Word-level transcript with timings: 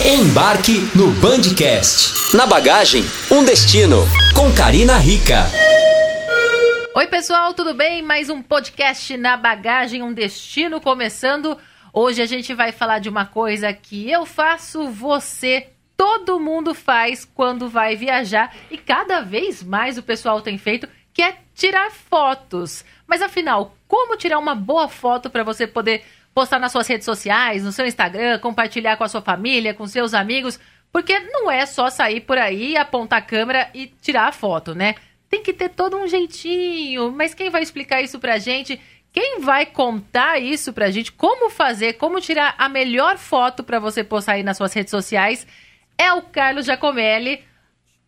Embarque 0.00 0.88
no 0.96 1.10
Bandcast. 1.20 2.34
Na 2.34 2.46
bagagem, 2.46 3.04
um 3.30 3.44
destino. 3.44 3.98
Com 4.34 4.50
Karina 4.52 4.96
Rica. 4.96 5.44
Oi, 6.96 7.06
pessoal, 7.06 7.52
tudo 7.52 7.74
bem? 7.74 8.02
Mais 8.02 8.30
um 8.30 8.40
podcast 8.42 9.14
na 9.18 9.36
bagagem, 9.36 10.02
um 10.02 10.12
destino 10.12 10.80
começando. 10.80 11.58
Hoje 11.92 12.22
a 12.22 12.26
gente 12.26 12.54
vai 12.54 12.72
falar 12.72 13.00
de 13.00 13.10
uma 13.10 13.26
coisa 13.26 13.70
que 13.72 14.10
eu 14.10 14.24
faço, 14.24 14.88
você, 14.88 15.68
todo 15.94 16.40
mundo 16.40 16.74
faz 16.74 17.26
quando 17.26 17.68
vai 17.68 17.94
viajar 17.94 18.56
e 18.70 18.78
cada 18.78 19.20
vez 19.20 19.62
mais 19.62 19.98
o 19.98 20.02
pessoal 20.02 20.40
tem 20.40 20.56
feito, 20.56 20.88
que 21.12 21.22
é 21.22 21.36
tirar 21.54 21.90
fotos. 21.90 22.82
Mas 23.12 23.20
afinal, 23.20 23.76
como 23.86 24.16
tirar 24.16 24.38
uma 24.38 24.54
boa 24.54 24.88
foto 24.88 25.28
para 25.28 25.44
você 25.44 25.66
poder 25.66 26.02
postar 26.32 26.58
nas 26.58 26.72
suas 26.72 26.88
redes 26.88 27.04
sociais, 27.04 27.62
no 27.62 27.70
seu 27.70 27.84
Instagram, 27.84 28.38
compartilhar 28.38 28.96
com 28.96 29.04
a 29.04 29.08
sua 29.08 29.20
família, 29.20 29.74
com 29.74 29.86
seus 29.86 30.14
amigos, 30.14 30.58
porque 30.90 31.18
não 31.18 31.50
é 31.50 31.66
só 31.66 31.90
sair 31.90 32.22
por 32.22 32.38
aí, 32.38 32.74
apontar 32.74 33.18
a 33.18 33.22
câmera 33.22 33.68
e 33.74 33.88
tirar 34.00 34.28
a 34.28 34.32
foto, 34.32 34.74
né? 34.74 34.94
Tem 35.28 35.42
que 35.42 35.52
ter 35.52 35.68
todo 35.68 35.98
um 35.98 36.08
jeitinho. 36.08 37.12
Mas 37.12 37.34
quem 37.34 37.50
vai 37.50 37.62
explicar 37.62 38.00
isso 38.00 38.18
pra 38.18 38.38
gente? 38.38 38.80
Quem 39.12 39.40
vai 39.40 39.66
contar 39.66 40.40
isso 40.40 40.72
pra 40.72 40.90
gente? 40.90 41.12
Como 41.12 41.50
fazer, 41.50 41.98
como 41.98 42.18
tirar 42.18 42.54
a 42.56 42.66
melhor 42.66 43.18
foto 43.18 43.62
para 43.62 43.78
você 43.78 44.02
postar 44.02 44.36
aí 44.36 44.42
nas 44.42 44.56
suas 44.56 44.72
redes 44.72 44.90
sociais? 44.90 45.46
É 45.98 46.10
o 46.14 46.22
Carlos 46.22 46.64
Giacomelli, 46.64 47.44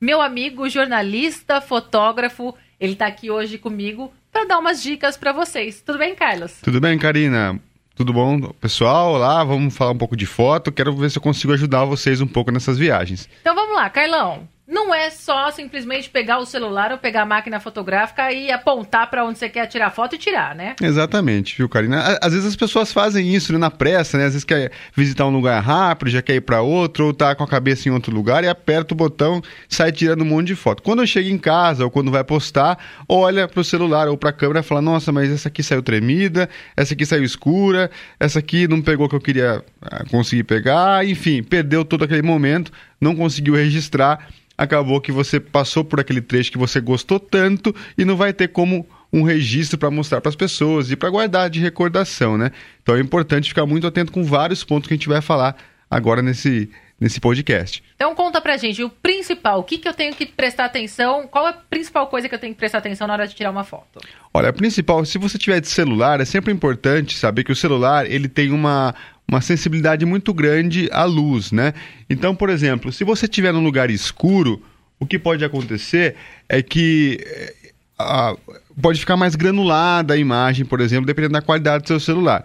meu 0.01 0.23
amigo 0.23 0.67
jornalista, 0.67 1.61
fotógrafo. 1.61 2.55
Ele 2.81 2.97
tá 2.97 3.07
aqui 3.07 3.31
hoje 3.31 3.59
comigo 3.59 4.11
para 4.35 4.47
dar 4.47 4.59
umas 4.59 4.83
dicas 4.83 5.17
para 5.17 5.33
vocês. 5.33 5.81
Tudo 5.81 5.97
bem, 5.97 6.13
Carlos? 6.17 6.59
Tudo 6.61 6.81
bem, 6.81 6.99
Karina? 6.99 7.61
Tudo 7.95 8.13
bom, 8.13 8.41
pessoal? 8.61 9.13
Olá, 9.13 9.45
vamos 9.45 9.77
falar 9.77 9.93
um 9.93 9.97
pouco 9.97 10.17
de 10.17 10.27
foto. 10.27 10.73
Quero 10.73 10.93
ver 10.97 11.09
se 11.09 11.19
eu 11.19 11.23
consigo 11.23 11.53
ajudar 11.53 11.85
vocês 11.85 12.21
um 12.21 12.27
pouco 12.27 12.51
nessas 12.51 12.77
viagens. 12.77 13.29
Então 13.41 13.55
vamos 13.55 13.77
lá, 13.77 13.89
Carlão 13.89 14.49
não 14.67 14.95
é 14.95 15.11
só 15.11 15.51
simplesmente 15.51 16.09
pegar 16.09 16.39
o 16.39 16.47
celular 16.47 16.91
ou 16.91 16.97
pegar 16.97 17.23
a 17.23 17.27
máquina 17.27 17.61
fotográfica 17.61 18.33
e 18.33 18.51
apontar 18.51 19.11
para 19.11 19.25
onde 19.25 19.39
você 19.39 19.49
quer 19.49 19.67
tirar 19.67 19.91
foto 19.91 20.15
e 20.15 20.19
tirar, 20.19 20.55
né? 20.55 20.75
Exatamente, 20.81 21.55
viu, 21.57 21.69
Karina? 21.69 22.19
Às 22.21 22.33
vezes 22.33 22.49
as 22.49 22.57
pessoas 22.57 22.91
fazem 22.91 23.35
isso 23.35 23.53
né, 23.53 23.59
na 23.59 23.71
pressa, 23.71 24.17
né? 24.17 24.25
Às 24.25 24.33
vezes 24.33 24.45
quer 24.45 24.73
visitar 24.95 25.27
um 25.27 25.31
lugar 25.31 25.61
rápido, 25.63 26.11
já 26.11 26.23
quer 26.23 26.37
ir 26.37 26.41
para 26.41 26.63
outro, 26.63 27.07
ou 27.07 27.13
tá 27.13 27.35
com 27.35 27.45
a 27.45 27.49
cabeça 27.49 27.89
em 27.89 27.93
outro 27.93 28.15
lugar 28.15 28.43
e 28.43 28.49
aperta 28.49 28.95
o 28.95 28.97
botão, 28.97 29.43
sai 29.69 29.93
tirando 29.93 30.23
um 30.23 30.27
monte 30.27 30.49
de 30.49 30.57
foto. 30.57 30.83
Quando 30.83 31.07
chega 31.07 31.29
em 31.29 31.39
casa 31.39 31.85
ou 31.85 31.91
quando 31.91 32.11
vai 32.11 32.25
postar, 32.25 32.79
olha 33.07 33.47
para 33.47 33.61
o 33.61 33.65
celular 33.65 34.09
ou 34.09 34.17
para 34.17 34.31
a 34.31 34.33
câmera 34.33 34.61
e 34.61 34.63
fala: 34.63 34.81
"Nossa, 34.81 35.13
mas 35.13 35.31
essa 35.31 35.49
aqui 35.49 35.63
saiu 35.63 35.83
tremida, 35.83 36.49
essa 36.75 36.95
aqui 36.95 37.05
saiu 37.05 37.23
escura, 37.23 37.91
essa 38.19 38.39
aqui 38.39 38.67
não 38.67 38.81
pegou 38.81 39.07
o 39.07 39.09
que 39.11 39.17
eu 39.17 39.21
queria 39.21 39.63
ah, 39.83 40.05
conseguir 40.11 40.45
pegar", 40.45 41.07
enfim, 41.07 41.43
perdeu 41.43 41.85
todo 41.85 42.05
aquele 42.05 42.23
momento, 42.23 42.73
não 42.99 43.15
conseguiu 43.15 43.55
registrar 43.55 44.27
acabou 44.57 45.01
que 45.01 45.13
você 45.13 45.39
passou 45.41 45.85
por 45.85 46.01
aquele 46.01 46.21
trecho 46.21 46.53
que 46.53 46.59
você 46.59 46.81
gostou 46.81 47.19
tanto 47.19 47.75
e 47.97 48.05
não 48.05 48.17
vai 48.17 48.33
ter 48.33 48.49
como 48.49 48.87
um 49.13 49.23
registro 49.23 49.79
para 49.79 49.91
mostrar 49.91 50.21
para 50.21 50.29
as 50.29 50.37
pessoas 50.37 50.91
e 50.91 50.97
para 50.97 51.11
guardar 51.11 51.49
de 51.49 51.61
recordação, 51.61 52.37
né? 52.37 52.51
Então 52.83 52.97
é 52.97 53.01
importante 53.01 53.49
ficar 53.49 53.67
muito 53.67 53.87
atento 53.87 54.11
com 54.11 54.25
vários 54.25 54.65
pontos 54.65 54.89
que 54.89 54.95
a 54.95 54.97
gente 54.97 55.09
vai 55.09 55.21
falar 55.21 55.57
agora 55.89 56.21
nesse, 56.21 56.69
nesse 57.01 57.21
podcast. 57.21 57.83
Então 57.95 58.15
conta 58.15 58.41
pra 58.41 58.57
gente 58.57 58.83
o 58.83 58.89
principal, 58.89 59.61
o 59.61 59.65
que, 59.65 59.79
que 59.79 59.89
eu 59.89 59.95
tenho 59.95 60.15
que 60.15 60.27
prestar 60.27 60.67
atenção, 60.67 61.27
qual 61.27 61.47
é 61.47 61.51
a 61.51 61.53
principal 61.53 62.07
coisa 62.07 62.29
que 62.29 62.35
eu 62.35 62.39
tenho 62.39 62.55
que 62.55 62.59
prestar 62.59 62.79
atenção 62.79 63.07
na 63.07 63.15
hora 63.15 63.27
de 63.27 63.35
tirar 63.35 63.51
uma 63.51 63.65
foto? 63.65 64.01
Olha, 64.33 64.49
a 64.49 64.53
principal, 64.53 65.05
se 65.05 65.19
você 65.19 65.37
tiver 65.37 65.61
de 65.61 65.69
celular, 65.69 66.21
é 66.21 66.25
sempre 66.25 66.53
importante 66.53 67.17
saber 67.17 67.45
que 67.45 67.53
o 67.53 67.57
celular 67.57 68.11
ele 68.11 68.29
tem 68.29 68.51
uma, 68.51 68.95
uma 69.29 69.41
sensibilidade 69.41 70.07
muito 70.07 70.33
grande 70.33 70.89
à 70.93 71.05
luz, 71.05 71.53
né? 71.53 71.75
Então, 72.09 72.35
por 72.35 72.49
exemplo, 72.49 72.93
se 72.93 73.05
você 73.05 73.27
estiver 73.27 73.53
num 73.53 73.63
lugar 73.63 73.91
escuro, 73.91 74.63
o 74.99 75.07
que 75.07 75.19
pode 75.19 75.45
acontecer 75.45 76.17
é 76.49 76.63
que 76.63 77.19
eh, 77.27 78.37
pode 78.81 79.01
ficar 79.01 79.17
mais 79.17 79.35
granulada 79.35 80.15
a 80.15 80.17
imagem, 80.17 80.65
por 80.65 80.81
exemplo, 80.81 81.07
dependendo 81.07 81.35
da 81.35 81.43
qualidade 81.43 81.85
do 81.85 81.89
seu 81.89 82.01
celular. 82.01 82.45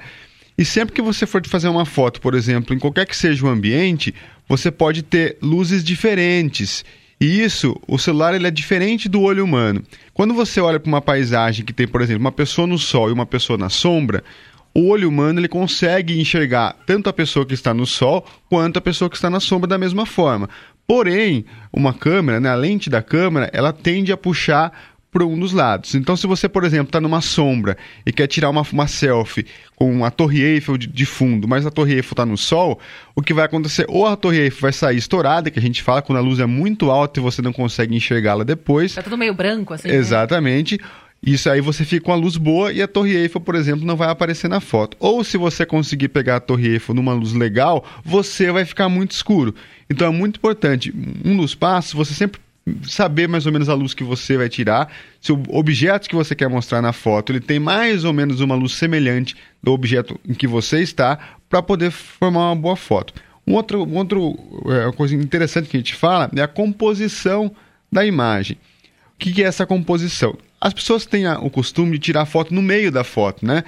E 0.60 0.66
sempre 0.66 0.94
que 0.94 1.02
você 1.02 1.26
for 1.26 1.42
fazer 1.48 1.70
uma 1.70 1.86
foto, 1.86 2.20
por 2.20 2.36
exemplo, 2.36 2.76
em 2.76 2.80
qualquer 2.80 3.06
que 3.06 3.16
seja 3.16 3.46
o 3.46 3.48
ambiente, 3.48 4.14
você 4.46 4.70
pode 4.70 5.04
ter 5.04 5.38
luzes 5.42 5.82
diferentes. 5.82 6.84
E 7.18 7.42
isso, 7.42 7.80
o 7.88 7.98
celular 7.98 8.34
ele 8.34 8.46
é 8.46 8.52
diferente 8.52 9.08
do 9.08 9.22
olho 9.22 9.46
humano. 9.46 9.82
Quando 10.14 10.34
você 10.34 10.60
olha 10.60 10.78
para 10.78 10.90
uma 10.90 11.02
paisagem 11.02 11.64
que 11.64 11.72
tem, 11.72 11.88
por 11.88 12.02
exemplo, 12.02 12.20
uma 12.20 12.32
pessoa 12.34 12.68
no 12.68 12.78
sol 12.78 13.08
e 13.08 13.14
uma 13.14 13.26
pessoa 13.26 13.58
na 13.58 13.70
sombra, 13.70 14.22
o 14.76 14.90
olho 14.90 15.08
humano 15.08 15.40
ele 15.40 15.48
consegue 15.48 16.20
enxergar 16.20 16.76
tanto 16.86 17.08
a 17.08 17.14
pessoa 17.14 17.46
que 17.46 17.54
está 17.54 17.74
no 17.74 17.86
sol 17.86 18.28
quanto 18.50 18.76
a 18.76 18.82
pessoa 18.82 19.10
que 19.10 19.16
está 19.16 19.30
na 19.30 19.40
sombra 19.40 19.66
da 19.66 19.78
mesma 19.78 20.06
forma. 20.06 20.50
Porém, 20.86 21.46
uma 21.72 21.94
câmera, 21.94 22.38
né, 22.42 22.50
a 22.50 22.56
lente 22.56 22.90
da 22.90 23.02
câmera, 23.02 23.50
ela 23.54 23.72
tende 23.72 24.12
a 24.12 24.18
puxar 24.18 24.89
para 25.12 25.26
um 25.26 25.40
dos 25.40 25.54
lados. 25.54 25.96
Então, 25.96 26.16
se 26.16 26.28
você, 26.28 26.48
por 26.48 26.64
exemplo, 26.64 26.88
está 26.88 27.02
numa 27.02 27.22
sombra 27.22 27.78
e 28.06 28.12
quer 28.12 28.28
tirar 28.28 28.50
uma, 28.50 28.62
uma 28.72 28.88
selfie 28.88 29.46
com 29.76 30.06
a 30.06 30.12
Torre 30.12 30.42
Eiffel 30.42 30.78
de, 30.78 30.88
de 30.88 31.06
fundo, 31.06 31.48
mas 31.48 31.66
a 31.66 31.72
Torre 31.72 31.96
Eiffel 31.96 32.14
está 32.14 32.26
no 32.26 32.38
sol, 32.38 32.80
o 33.16 33.22
que 33.22 33.34
vai 33.34 33.46
acontecer? 33.46 33.86
Ou 33.90 34.06
a 34.06 34.16
Torre 34.16 34.40
Eiffel 34.40 34.62
vai 34.62 34.74
sair 34.74 34.98
estourada, 34.98 35.50
que 35.50 35.58
a 35.58 35.62
gente 35.62 35.82
fala 35.82 36.02
quando 36.02 36.20
a 36.20 36.22
luz 36.22 36.40
é 36.40 36.46
muito 36.46 36.92
alta 36.92 37.20
e 37.20 37.24
você 37.24 37.42
não 37.42 37.52
consegue 37.52 37.96
enxergá-la 37.96 38.44
depois. 38.44 38.92
Está 38.92 39.04
tudo 39.04 39.18
meio 39.18 39.34
branco, 39.34 39.74
assim. 39.74 39.88
Né? 39.88 39.96
Exatamente. 39.96 40.78
Né? 40.78 40.84
Isso 41.22 41.50
aí 41.50 41.60
você 41.60 41.84
fica 41.84 42.06
com 42.06 42.14
a 42.14 42.16
luz 42.16 42.38
boa 42.38 42.72
e 42.72 42.82
a 42.82 42.88
Torre 42.88 43.14
Eiffel, 43.14 43.42
por 43.42 43.56
exemplo, 43.56 43.86
não 43.86 43.98
vai 43.98 44.10
aparecer 44.10 44.48
na 44.48 44.62
foto. 44.62 44.96
Ou 45.00 45.22
se 45.24 45.38
você 45.38 45.66
conseguir 45.66 46.08
pegar 46.10 46.38
a 46.38 46.40
Torre 46.40 46.70
Eiffel 46.70 46.96
numa 46.96 47.14
luz 47.14 47.34
legal, 47.34 47.86
você 48.06 48.52
vai 48.52 48.64
ficar 48.64 48.88
muito 48.88 49.12
escuro. 49.12 49.54
Então 49.90 50.08
é 50.08 50.12
muito 50.12 50.38
importante, 50.38 50.94
um 51.26 51.36
dos 51.36 51.56
passos, 51.56 51.94
você 51.94 52.14
sempre 52.14 52.40
saber 52.84 53.28
mais 53.28 53.46
ou 53.46 53.52
menos 53.52 53.70
a 53.70 53.74
luz 53.74 53.94
que 53.94 54.04
você 54.04 54.38
vai 54.38 54.50
tirar, 54.50 54.92
se 55.22 55.32
o 55.32 55.42
objeto 55.50 56.10
que 56.10 56.16
você 56.16 56.36
quer 56.36 56.50
mostrar 56.50 56.82
na 56.82 56.94
foto, 56.94 57.32
ele 57.32 57.40
tem 57.40 57.60
mais 57.60 58.04
ou 58.04 58.14
menos 58.14 58.40
uma 58.42 58.56
luz 58.56 58.74
semelhante 58.74 59.36
do 59.62 59.72
objeto 59.72 60.20
em 60.28 60.34
que 60.34 60.48
você 60.48 60.82
está, 60.82 61.18
para 61.50 61.62
poder 61.62 61.92
formar 61.92 62.52
uma 62.52 62.56
boa 62.56 62.76
foto. 62.76 63.14
Um 63.46 63.56
outro, 63.56 63.84
um 63.84 63.96
outro 63.96 64.38
é, 64.68 64.92
coisa 64.92 65.16
interessante 65.16 65.68
que 65.68 65.78
a 65.78 65.80
gente 65.80 65.96
fala 65.96 66.30
é 66.36 66.42
a 66.42 66.48
composição 66.48 67.52
da 67.92 68.06
imagem. 68.06 68.58
O 69.16 69.20
que, 69.20 69.34
que 69.34 69.44
é 69.44 69.48
essa 69.48 69.66
composição? 69.66 70.38
As 70.62 70.74
pessoas 70.74 71.06
têm 71.06 71.28
o 71.28 71.50
costume 71.50 71.94
de 71.94 72.00
tirar 72.00 72.26
foto 72.26 72.54
no 72.54 72.62
meio 72.62 72.92
da 72.92 73.04
foto, 73.04 73.46
né? 73.46 73.64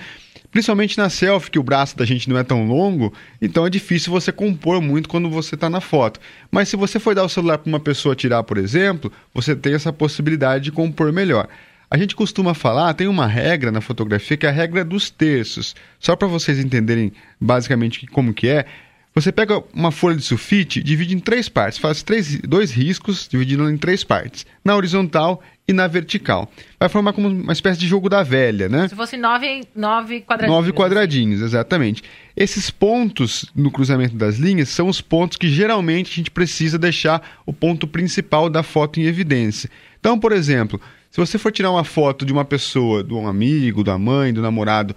Principalmente 0.52 0.98
na 0.98 1.10
selfie, 1.10 1.50
que 1.50 1.60
o 1.60 1.64
braço 1.64 1.98
da 1.98 2.04
gente 2.04 2.30
não 2.30 2.38
é 2.38 2.44
tão 2.44 2.68
longo, 2.68 3.14
então 3.42 3.66
é 3.66 3.70
difícil 3.70 4.12
você 4.12 4.32
compor 4.32 4.82
muito 4.82 5.08
quando 5.08 5.30
você 5.30 5.56
está 5.56 5.70
na 5.70 5.80
foto. 5.80 6.20
Mas 6.52 6.68
se 6.68 6.76
você 6.76 7.00
for 7.00 7.16
dar 7.16 7.24
o 7.24 7.30
celular 7.30 7.58
para 7.58 7.70
uma 7.70 7.80
pessoa 7.80 8.16
tirar, 8.16 8.44
por 8.44 8.58
exemplo, 8.58 9.12
você 9.34 9.56
tem 9.56 9.74
essa 9.74 9.94
possibilidade 9.94 10.66
de 10.66 10.72
compor 10.72 11.14
melhor. 11.14 11.48
A 11.90 11.98
gente 11.98 12.16
costuma 12.16 12.54
falar, 12.54 12.94
tem 12.94 13.08
uma 13.08 13.28
regra 13.28 13.72
na 13.72 13.82
fotografia 13.82 14.38
que 14.38 14.46
é 14.46 14.50
a 14.50 14.52
regra 14.52 14.84
dos 14.84 15.10
terços. 15.10 15.74
Só 16.00 16.16
para 16.16 16.28
vocês 16.28 16.60
entenderem 16.60 17.14
basicamente 17.40 18.06
como 18.08 18.34
que 18.34 18.48
é, 18.48 18.66
você 19.14 19.30
pega 19.30 19.62
uma 19.74 19.92
folha 19.92 20.16
de 20.16 20.24
sulfite, 20.24 20.82
divide 20.82 21.14
em 21.14 21.20
três 21.20 21.50
partes, 21.50 21.78
faz 21.78 22.02
três, 22.02 22.40
dois 22.42 22.72
riscos, 22.72 23.28
dividindo 23.30 23.70
em 23.70 23.78
três 23.78 24.06
partes, 24.06 24.46
na 24.64 24.74
horizontal 24.76 25.44
e 25.68 25.74
na 25.74 25.88
vertical. 25.88 26.52
Vai 26.80 26.90
formar 26.90 27.14
como 27.14 27.28
uma 27.28 27.54
espécie 27.54 27.80
de 27.80 27.88
jogo 27.88 28.10
da 28.10 28.24
velha, 28.24 28.68
né? 28.68 28.88
Se 28.88 28.96
fosse 28.96 29.18
nove, 29.18 29.64
nove 29.76 30.22
quadradinhos. 30.22 30.56
Nove 30.56 30.74
quadradinhos, 30.74 31.42
exatamente. 31.42 32.04
Esses 32.36 32.70
pontos 32.70 33.46
no 33.56 33.72
cruzamento 33.72 34.16
das 34.16 34.38
linhas 34.38 34.70
são 34.70 34.88
os 34.88 35.02
pontos 35.02 35.38
que 35.38 35.48
geralmente 35.50 36.12
a 36.12 36.16
gente 36.16 36.32
precisa 36.32 36.78
deixar 36.78 37.40
o 37.46 37.54
ponto 37.54 37.88
principal 37.88 38.50
da 38.50 38.64
foto 38.64 39.00
em 39.00 39.04
evidência. 39.04 39.70
Então, 40.00 40.20
por 40.20 40.32
exemplo, 40.32 40.82
se 41.10 41.20
você 41.20 41.38
for 41.38 41.52
tirar 41.52 41.72
uma 41.72 41.84
foto 41.84 42.26
de 42.26 42.34
uma 42.34 42.46
pessoa, 42.46 43.04
de 43.04 43.14
um 43.14 43.28
amigo, 43.28 43.84
da 43.84 43.98
mãe, 43.98 44.34
do 44.34 44.42
namorado, 44.42 44.96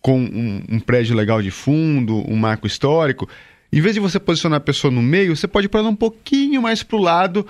com 0.00 0.18
um, 0.18 0.62
um 0.68 0.80
prédio 0.80 1.16
legal 1.16 1.40
de 1.40 1.50
fundo, 1.50 2.24
um 2.30 2.36
marco 2.36 2.66
histórico, 2.66 3.28
em 3.72 3.80
vez 3.80 3.94
de 3.94 4.00
você 4.00 4.20
posicionar 4.20 4.58
a 4.58 4.60
pessoa 4.60 4.90
no 4.90 5.00
meio, 5.00 5.34
você 5.34 5.48
pode 5.48 5.68
pôr 5.68 5.78
ela 5.78 5.88
um 5.88 5.96
pouquinho 5.96 6.60
mais 6.60 6.82
para 6.82 6.96
o 6.96 7.00
lado, 7.00 7.46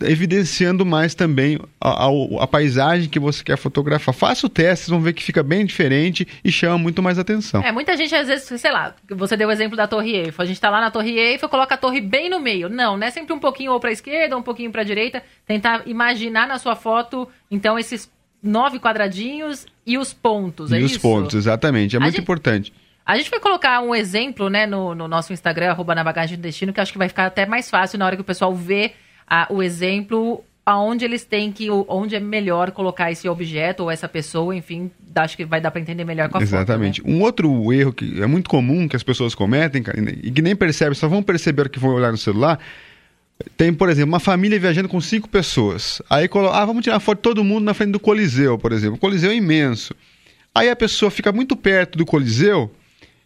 evidenciando 0.00 0.86
mais 0.86 1.14
também 1.14 1.58
a, 1.80 2.06
a, 2.06 2.08
a, 2.40 2.46
paisagem 2.46 3.10
que 3.10 3.18
você 3.18 3.44
quer 3.44 3.58
fotografar. 3.58 4.14
Faça 4.14 4.46
o 4.46 4.48
teste, 4.48 4.86
vocês 4.86 4.90
vão 4.90 5.00
ver 5.00 5.12
que 5.12 5.22
fica 5.22 5.42
bem 5.42 5.66
diferente 5.66 6.26
e 6.42 6.50
chama 6.50 6.78
muito 6.78 7.02
mais 7.02 7.18
atenção. 7.18 7.62
É, 7.62 7.70
muita 7.70 7.96
gente 7.96 8.14
às 8.14 8.26
vezes, 8.26 8.60
sei 8.60 8.72
lá, 8.72 8.94
você 9.10 9.36
deu 9.36 9.48
o 9.48 9.52
exemplo 9.52 9.76
da 9.76 9.86
Torre 9.86 10.16
Eiffel. 10.16 10.42
A 10.42 10.46
gente 10.46 10.56
está 10.56 10.70
lá 10.70 10.80
na 10.80 10.90
Torre 10.90 11.18
Eiffel, 11.18 11.48
coloca 11.48 11.74
a 11.74 11.78
torre 11.78 12.00
bem 12.00 12.30
no 12.30 12.40
meio. 12.40 12.70
Não, 12.70 12.96
né? 12.96 13.10
Sempre 13.10 13.34
um 13.34 13.38
pouquinho 13.38 13.72
ou 13.72 13.80
para 13.80 13.90
a 13.90 13.92
esquerda, 13.92 14.36
um 14.36 14.42
pouquinho 14.42 14.72
para 14.72 14.80
a 14.80 14.84
direita. 14.84 15.22
Tentar 15.46 15.82
imaginar 15.86 16.48
na 16.48 16.58
sua 16.58 16.74
foto, 16.74 17.28
então, 17.50 17.78
esses 17.78 18.10
nove 18.42 18.80
quadradinhos 18.80 19.66
e 19.86 19.96
os 19.98 20.12
pontos, 20.12 20.72
é 20.72 20.80
e 20.80 20.82
os 20.82 20.96
pontos, 20.98 21.34
exatamente. 21.34 21.94
É 21.94 21.98
muito 22.00 22.14
gente... 22.14 22.22
importante. 22.22 22.72
A 23.04 23.16
gente 23.16 23.30
vai 23.30 23.40
colocar 23.40 23.80
um 23.80 23.94
exemplo, 23.94 24.48
né, 24.48 24.64
no, 24.64 24.94
no 24.94 25.06
nosso 25.06 25.32
Instagram, 25.32 25.70
arroba 25.70 25.94
na 25.94 26.04
bagagem 26.04 26.36
do 26.36 26.40
destino, 26.40 26.72
que 26.72 26.80
acho 26.80 26.92
que 26.92 26.98
vai 26.98 27.08
ficar 27.08 27.26
até 27.26 27.44
mais 27.44 27.68
fácil 27.68 27.98
na 27.98 28.06
hora 28.06 28.16
que 28.16 28.22
o 28.22 28.24
pessoal 28.24 28.54
vê 28.54 28.92
a, 29.26 29.46
o 29.50 29.62
exemplo 29.62 30.44
aonde 30.64 31.04
eles 31.04 31.24
têm 31.24 31.50
que, 31.50 31.68
onde 31.70 32.14
é 32.14 32.20
melhor 32.20 32.70
colocar 32.70 33.10
esse 33.10 33.28
objeto 33.28 33.82
ou 33.82 33.90
essa 33.90 34.08
pessoa, 34.08 34.54
enfim, 34.54 34.90
acho 35.16 35.36
que 35.36 35.44
vai 35.44 35.60
dar 35.60 35.72
para 35.72 35.80
entender 35.80 36.04
melhor 36.04 36.28
com 36.28 36.38
a 36.38 36.42
Exatamente. 36.42 37.00
foto, 37.00 37.10
né? 37.10 37.16
Um 37.16 37.22
outro 37.22 37.72
erro 37.72 37.92
que 37.92 38.22
é 38.22 38.26
muito 38.26 38.48
comum 38.48 38.86
que 38.86 38.94
as 38.94 39.02
pessoas 39.02 39.34
cometem 39.34 39.82
e 40.22 40.30
que 40.30 40.40
nem 40.40 40.54
percebem, 40.54 40.94
só 40.94 41.08
vão 41.08 41.22
perceber 41.22 41.68
que 41.68 41.80
vão 41.80 41.94
olhar 41.94 42.12
no 42.12 42.18
celular, 42.18 42.60
tem, 43.56 43.74
por 43.74 43.88
exemplo, 43.88 44.10
uma 44.10 44.20
família 44.20 44.58
viajando 44.58 44.88
com 44.88 45.00
cinco 45.00 45.28
pessoas. 45.28 46.00
Aí, 46.08 46.28
ah, 46.52 46.64
vamos 46.64 46.84
tirar 46.84 47.00
foto 47.00 47.18
de 47.18 47.22
todo 47.22 47.42
mundo 47.42 47.64
na 47.64 47.74
frente 47.74 47.90
do 47.90 48.00
Coliseu, 48.00 48.56
por 48.56 48.70
exemplo. 48.72 48.96
O 48.96 49.00
Coliseu 49.00 49.32
é 49.32 49.34
imenso. 49.34 49.94
Aí 50.54 50.68
a 50.68 50.76
pessoa 50.76 51.10
fica 51.10 51.32
muito 51.32 51.56
perto 51.56 51.98
do 51.98 52.06
Coliseu 52.06 52.70